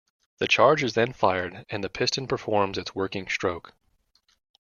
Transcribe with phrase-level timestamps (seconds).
[0.39, 3.75] The charge is then fired and the piston performs its working stroke.